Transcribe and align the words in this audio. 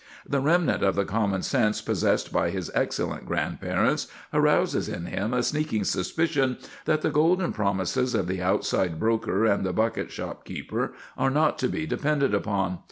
The 0.27 0.39
remnant 0.39 0.81
of 0.81 0.95
the 0.95 1.05
common 1.05 1.43
sense 1.43 1.79
possessed 1.79 2.33
by 2.33 2.49
his 2.49 2.71
excellent 2.73 3.23
grandparents 3.27 4.07
arouses 4.33 4.89
in 4.89 5.05
him 5.05 5.31
a 5.31 5.43
sneaking 5.43 5.83
suspicion 5.83 6.57
that 6.85 7.01
the 7.03 7.11
golden 7.11 7.53
promises 7.53 8.15
of 8.15 8.25
the 8.25 8.41
outside 8.41 8.99
broker 8.99 9.45
and 9.45 9.63
the 9.63 9.73
bucket 9.73 10.11
shop 10.11 10.43
keeper 10.43 10.93
are 11.19 11.29
not 11.29 11.59
to 11.59 11.67
be 11.69 11.85
depended 11.85 12.33
upon. 12.33 12.79